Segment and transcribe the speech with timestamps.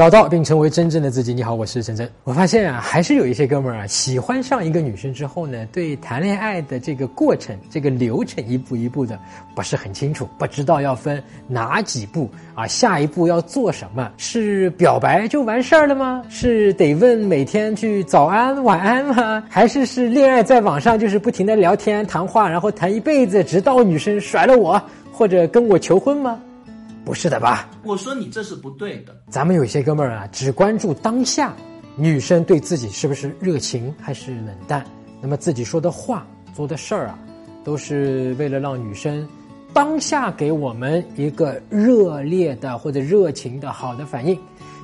[0.00, 1.34] 找到并成为真正的自己。
[1.34, 2.10] 你好，我是陈真。
[2.24, 9.18] 我发现啊，还是有一些哥们儿啊，喜欢上一个女生之后呢，对谈恋爱的这个过程、这个流程一步一步的
[9.54, 14.10] 不是很清楚，不知道要分哪几步啊，下一步要做什么？
[14.16, 16.22] 是表白就完事儿了吗？
[16.30, 19.44] 是得问每天去早安晚安吗？
[19.50, 24.80] 还是是恋爱在网上就是不停的聊天谈话，然后谈一辈子，直到女生甩了我
[25.12, 26.40] 或者跟我求婚吗？
[27.10, 27.68] 不是的吧？
[27.82, 29.12] 我说你这是不对的。
[29.28, 31.52] 咱们有些哥们儿啊，只关注当下，
[31.96, 34.86] 女生对自己是不是热情还是冷淡，
[35.20, 37.18] 那么自己说的话、做的事儿啊，
[37.64, 39.28] 都是为了让女生
[39.74, 44.38] 当下给我们一个热烈的或者热情的好的反应，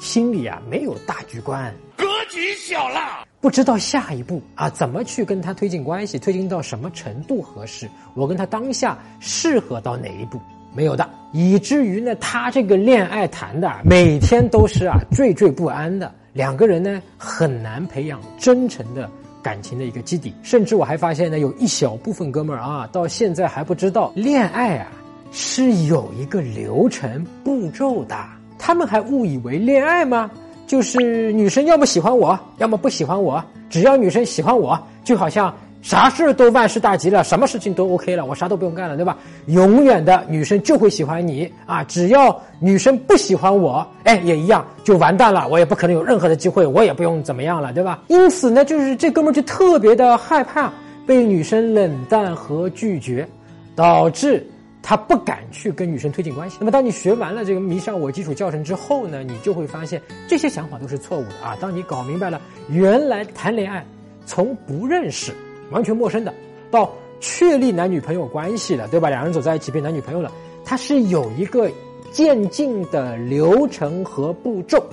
[0.00, 10.40] 心里啊没有大局观，格局小了，不知道下一步啊怎么去跟他推进关系，推进到什么程度合适，我跟他当下适合到哪一步。
[10.74, 19.08] 没有的，以至于呢，他这个恋爱谈的每天都是啊惴惴不安的，两个人呢很难培养真诚的
[19.42, 20.34] 感情的一个基底。
[20.42, 24.88] 甚至我还发现呢，有一小部分哥们儿啊，到现在还不知道恋爱啊
[25.30, 28.16] 是有一个流程步骤的，
[28.58, 30.30] 他们还误以为恋爱吗？
[30.66, 35.54] 就是女生要么喜欢我，要么不喜欢我，只要女生喜欢我，就好像。
[35.82, 39.18] 啥事都万事大吉了，什么事情都 OK 了，我啥都不用干了，对吧？
[39.46, 41.82] 永远的女生就会喜欢你啊！
[41.84, 48.00] 只要女生不喜欢我，哎，也一样就完蛋了，我也不可能有任何的机会，我也不用怎么样了，对吧？
[48.06, 50.72] 因此呢，就是这哥们就特别的害怕
[51.04, 53.28] 被女生冷淡和拒绝，
[53.74, 54.46] 导致
[54.82, 56.58] 他不敢去跟女生推进关系。
[56.60, 61.56] 那么，当你学完了这个迷上我基础教程之后呢，你就会发现这些想法都是错误的啊！
[61.60, 63.84] 当你搞明白了，原来谈恋爱
[64.24, 65.32] 从不认识。
[65.70, 66.34] 完全陌生的，
[66.70, 69.08] 到确立男女朋友关系了，对吧？
[69.08, 70.30] 两人走在一起变男女朋友了，
[70.64, 71.70] 它是有一个
[72.10, 74.84] 渐进的流程和步骤，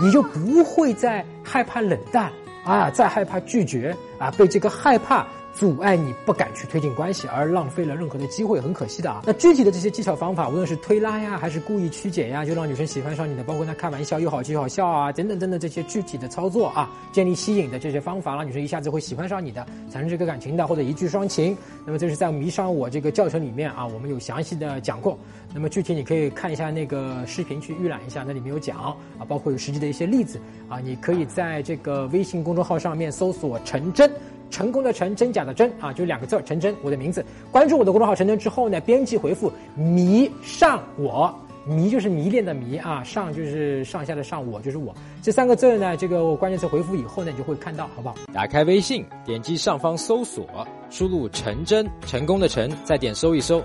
[0.00, 2.30] 你就不会再害怕冷淡
[2.64, 5.26] 啊，再害怕拒绝啊，被这个害怕。
[5.52, 9.22] 阻碍你不敢去推进关系，而浪费了任何的机会，很可惜的啊。
[9.26, 21.56] 那具体的这些技巧方法，无论是推拉呀，还是故意曲解呀，就让女生喜欢上你的，包括她开玩笑又好气又好笑啊，等等等等这些具体的操作啊，建立吸引的这些方法，让女生一下子会喜欢上你的，产生这个感情的，或者一句双情。
[21.84, 25.18] 那么这是在迷上我这个教程里面啊，我们有详细的讲过。
[25.52, 28.94] 那么具体你可以看一下那个视频去预览一下，那里面有讲啊，
[29.26, 34.10] 包括有实际的一些例子啊，你可以在这个微信公众号上面搜索“陈真”。
[34.50, 37.24] 成功的成，真假的真啊，就两个字儿，陈真，我的名字。
[37.50, 41.32] 关注我的公众号陈真之后呢，编辑回复“迷上我”，
[41.64, 44.94] 迷就是迷恋的迷啊，上就是上下的上，我就是我。
[45.22, 48.14] 这三个字呢，这个关键词回复以后呢，你就会看到，好不好？
[48.32, 50.46] 打开微信，点击上方搜索，
[50.90, 53.62] 输入“陈真”，成功的陈，再点搜一搜，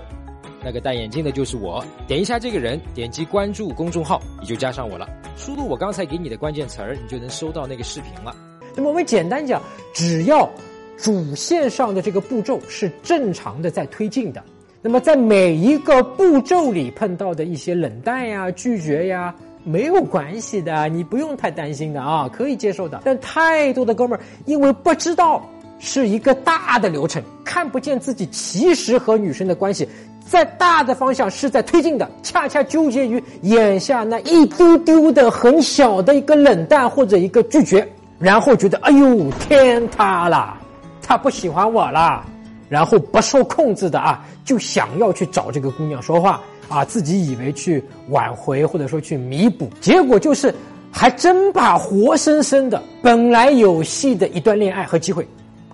[0.62, 1.84] 那个戴眼镜的就是我。
[2.06, 5.08] 点一下这个人，点击关注公众号，你就加上我了。
[5.36, 8.34] 输入我刚才给你的关键词儿，你就能收到那个视频了。
[8.74, 9.60] 那么我们简单讲，
[9.94, 10.48] 只要。
[10.96, 14.42] 主线上的这个步骤是正常的在推进的，
[14.80, 23.02] 那么在每一个步骤里碰到的一些冷淡呀、拒绝呀，没有关系的，你不用太担心的啊，可以接受的。
[23.04, 25.46] 但太多的哥们儿因为不知道
[25.78, 29.86] 是一个大的流程，看不见自己其实和女生的关系
[30.26, 37.86] 在大的方向是在推进的，恰恰纠结于眼下那一丢丢的很小的一个冷淡或者一个拒绝，
[38.18, 40.58] 然后觉得哎呦天塌了。
[41.06, 42.24] 他不喜欢我了，
[42.68, 50.52] 然后不受控制的啊，就想要去找这个姑娘说话啊，自己以为去挽回或者说去弥补，结果就是
[50.90, 55.24] 还真把活生生的本来有戏的一段恋爱和机会，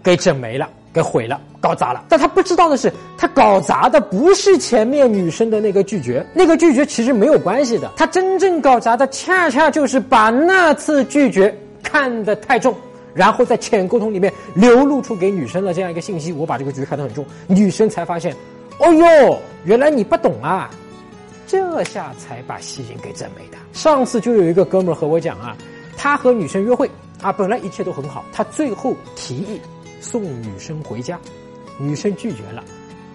[0.03, 2.05] 给整没了，给毁了，搞砸了。
[2.11, 12.75] 但他不知道的是，他搞砸的不是前面女生的那个拒绝，那个拒绝其实没有关系的，他真正搞砸的恰恰就是把那次拒绝看得太重。
[13.15, 18.35] 然后在浅沟通里面流露出给女生的这样一个信息，我把这个局看得很重，女生才发现，
[18.79, 20.71] 哦哟，原来你不懂啊，
[21.47, 23.59] 这下才把吸引给整没的。
[23.73, 25.57] 上次就有一个哥们和我讲啊，
[25.97, 26.91] 他和女生约会
[27.21, 29.61] 啊，本来一切都很好，他最后提议
[30.01, 31.19] 送女生回家，
[31.79, 32.65] 女生拒绝了，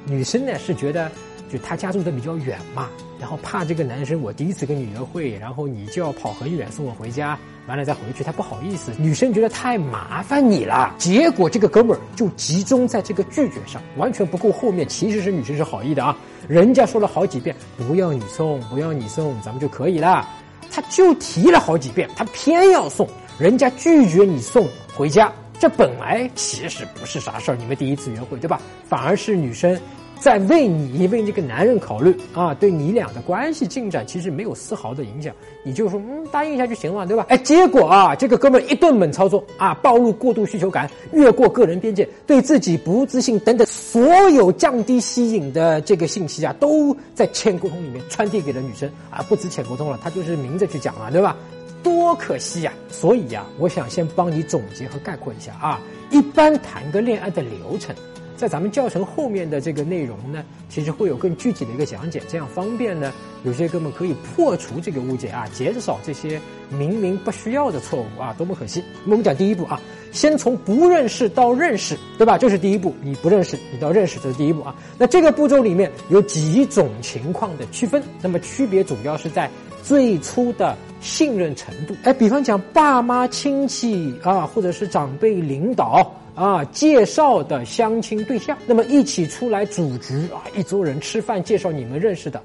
[0.06, 1.12] 女生呢是觉得。
[1.50, 2.90] 就他家住的比较远嘛，
[3.20, 8.92] 然后怕这个男生我第一次跟你约会，然后你就要跑很远送我回家，完了再回去，他不好意思。
[8.98, 16.18] 女生觉得太麻烦你了，结果这个哥们儿就集中在这个拒绝上，完全不顾后面其实是女生是好意的啊，
[16.50, 20.28] 人家说了好几遍不要你送，不要你送，咱们就可以了，
[20.70, 23.08] 他就提了好几遍，他偏要送，
[23.40, 28.60] 人家拒绝你送回家，这本来其实不是啥事儿，你们第一次约会对吧？
[28.88, 29.80] 反而是女生。
[30.19, 35.34] 在为你为这个男人考虑啊，对你俩的关系进展其实没有丝毫的影响，
[35.64, 37.25] 你就说嗯答应一下就行了，对吧？
[37.30, 51.36] 哎，结果啊，这个哥们一顿猛操作啊，暴露过度需求感，越过个人边界，对自己不自信等等，所有降低吸引的这个信息啊，都在浅沟通里面传递给了女生啊，不止浅沟通了，他就是明着去讲了，对吧？
[51.84, 52.74] 多可惜呀！
[52.90, 55.80] 所以呀，我想先帮你总结和概括一下啊，
[56.10, 57.96] 一般谈个恋爱的流程。
[58.38, 63.12] 在咱们教程后面的这个内容呢，其实会有更具体的一个讲解，这样方便呢，
[63.44, 66.39] 有些哥们可以破除这个误解啊，减少这些
[66.69, 68.84] 明明不需要的错误啊，多么可惜！
[69.04, 69.81] 那么我们讲第一步啊，
[70.12, 72.38] 先从不认识到认识，对吧？
[72.38, 74.75] 这是第一步，你不认识，你到认识，这是第一步啊。
[75.00, 79.50] 那这个步骤里面有几种情况的区分，那么区别主要是在
[79.81, 81.95] 最初的信任程度。
[82.04, 86.13] 哎，比方讲爸妈亲戚啊，或者是长辈领导。
[86.38, 92.39] 啊，介绍的相亲对象，那么一起出来组局啊，一桌人吃饭，介绍你们认识的，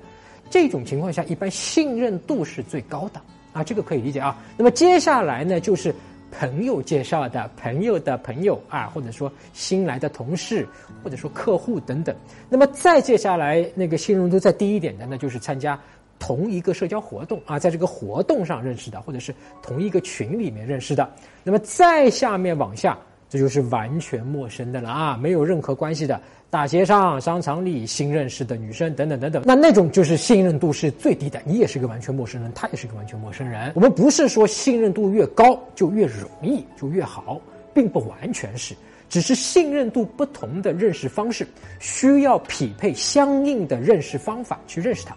[0.49, 3.21] 这种情况下，一般信任度是最高的
[3.53, 4.35] 啊，这个可以理解啊。
[4.57, 5.95] 那么接下来呢，就是
[6.31, 10.67] 朋友介绍的朋友的朋友啊，或者说新来的同事，
[11.05, 12.17] 或者说客户等等。
[12.49, 15.79] 那么再接下来，那个信任度再低一点的，那就是参加
[16.19, 21.07] 同一个社交活动啊，在这个活动上认识的，或者是同一个群里面认识的。
[21.45, 22.97] 那么再下面往下。
[23.33, 26.21] 这就是完全陌生的了啊，没有任何关系的，
[26.51, 31.41] 大街上、商场里新认识的女生等等等等，那那种就是信任度是最低的。
[31.47, 33.73] 你也是个完全陌生人，他也是个完全陌生人。
[33.75, 37.41] 我们不是说信任度越高就越容易就越好，
[37.73, 38.75] 并不完全是，
[39.09, 41.49] 只是信任度不同的认识方式
[41.81, 45.17] 需要匹配相应的认识方法去认识他。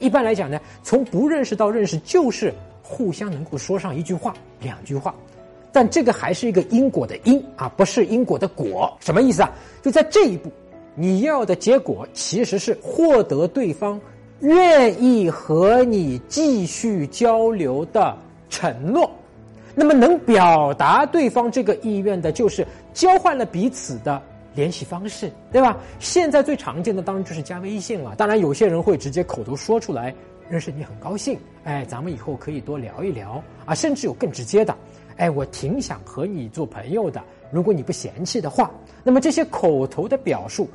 [0.00, 5.14] 一般来讲呢，从不认识到认识，就是互相能够说上一句话、两句话。
[5.72, 8.94] 但这个还是一个因果的因啊，不是因果的果。
[9.00, 9.50] 什么意思啊？
[9.80, 10.50] 就在这一步，
[10.94, 14.00] 你要的结果其实是获得对方
[14.40, 18.16] 愿意和你继续交流的
[18.50, 19.10] 承诺。
[19.74, 24.20] 那么能表达对方这个意愿的，就是交换了彼此的
[24.54, 25.78] 联系方式，对吧？
[25.98, 28.14] 现在最常见的当然就是加微信了。
[28.16, 30.14] 当然，有些人会直接口头说出来，
[30.50, 34.76] 认识你很高兴，哎，咱们以后可以多聊一聊啊，甚至有更直接的。
[35.16, 37.22] 哎，我挺想和你做朋友的。
[37.50, 38.70] 如果你不嫌弃的话，
[39.04, 40.68] 那么这些口头的表述，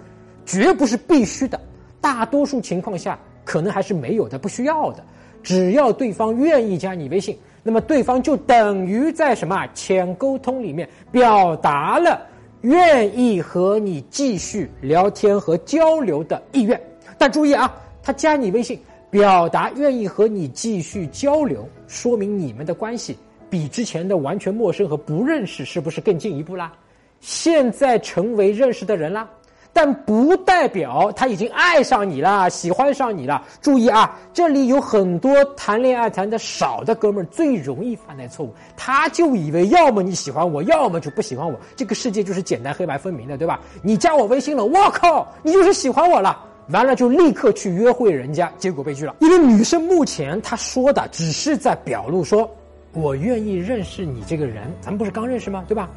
[0.46, 1.60] 绝不是必须的。
[2.00, 5.04] 大多数情况下，可能还是没有的，不需要的。
[5.44, 12.22] 只要对方愿意加你微信，那么对方就等于在什么浅沟通里面表达了
[12.62, 16.80] 愿意和你继续聊天和交流的意愿。
[17.18, 17.74] 但注意啊，
[18.04, 18.80] 他加你微信，
[19.10, 23.18] 表达愿意和你继续交流，说明你们的关系。
[23.50, 26.72] 比之前的完全陌生和不认识是不是更进一步啦？
[27.20, 29.28] 现在成为认识的人啦，
[29.74, 33.44] 但不代表他已经爱上你啦，喜欢上你了。
[33.60, 41.60] 注意啊，这里有很多谈恋爱谈的少的哥们儿最容易犯的错误，他就以为要么你喜欢我，要么就不喜欢我。
[41.76, 43.60] 这个世界就是简单黑白分明的，对吧？
[43.82, 46.40] 你加我微信了，我靠，你就是喜欢我了，
[46.70, 49.16] 完了就立刻去约会人家，结果被拒了。
[49.22, 52.48] 因为女生目前她说的只是在表露说。
[52.94, 55.64] 我愿意认识你这个人，咱们不是刚认识吗？
[55.68, 55.90] 对吧？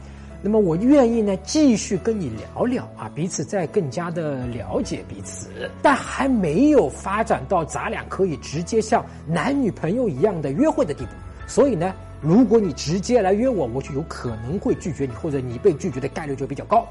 [0.42, 5.48] 那么我愿意呢，继续跟你聊聊啊，彼此再更加的了解彼此，
[5.82, 11.10] 但还没有发展到咱俩可以直接像男女朋友一样的约会的地步。
[11.46, 16.87] 所以呢，如果你直接来约我，我就有可能会拒绝你，或者你被拒绝的概率就比较高。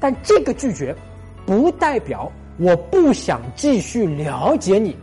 [0.00, 0.92] 但这个拒绝，
[1.46, 4.96] 不代表我不想继续了解你。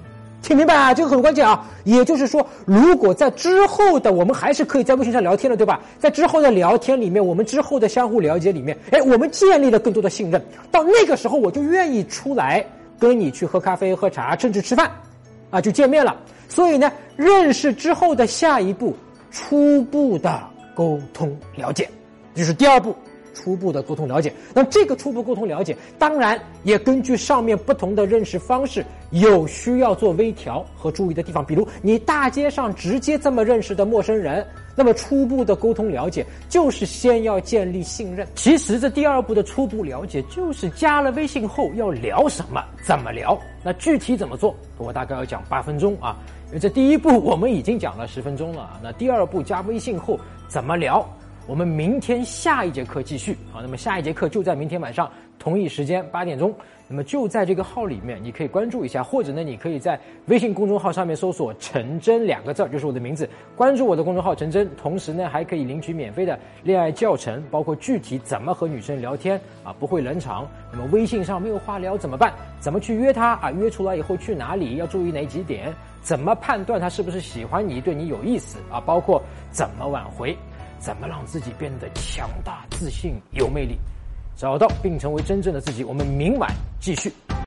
[0.45, 0.93] 听明白啊？
[0.93, 1.65] 这个很关键啊！
[1.85, 5.81] 也就是说，如果在之后的我们还是可以在微信上聊天的，对吧？
[5.97, 10.39] 在之后的聊天里面，我们之后的相互了解里面，哎，我们建立了更多的信任。
[10.71, 12.63] 到那个时候，我就愿意出来
[12.99, 14.91] 跟你去喝咖啡、喝茶，甚至吃饭，
[15.49, 16.15] 啊，就见面了。
[16.47, 18.95] 所以呢，认识之后的下一步，
[19.31, 20.39] 初步的
[20.75, 21.89] 沟通了解，
[22.35, 22.95] 就是第二步。
[23.35, 31.45] 初步的沟通了解，那这个初步沟通了解，当然也根据上面不同的认识方式，有需要做微调和注意的地方。
[31.45, 34.43] 比如你大街上直接这么认识的陌生人，
[34.75, 38.25] 那么初步的沟通了解就是先要建立信任。
[38.33, 43.37] 其实这第二步的初步了解，就是加了微信后要聊什么，怎么聊。
[43.63, 46.17] 那具体怎么做，我大概要讲八分钟啊。
[46.47, 51.05] 因为这第一步我们已经讲了十分钟了，那第二步加微信后怎么聊？
[51.47, 53.61] 我们明天下一节课继续啊。
[53.61, 56.53] 那么下一节课就在明天晚上同一时间八点钟。
[56.87, 64.69] 那么就在这个号里面，你可以关注一下，或者呢，你可以在微信公众号上面搜索“陈真”两个字，就是我的名字，关注我的公众号“陈真”。
[64.77, 70.47] 同时呢，还可以领取免费的恋爱教程，包括具体怎么和女生聊天啊，不会冷场。
[70.71, 72.31] 那么微信上没有话聊怎么办？
[72.59, 73.51] 怎么去约她啊？
[73.51, 74.75] 约出来以后去哪里？
[74.75, 75.73] 要注意哪几点？
[76.03, 78.79] 怎么判断她是不是喜欢你，对你有意思啊？
[78.79, 79.21] 包括
[79.51, 80.37] 怎么挽回？
[80.79, 83.77] 怎么让自己变得强大、自信、有魅力？
[84.35, 85.83] 找到并成为真正的自己。
[85.83, 87.11] 我们明晚继续。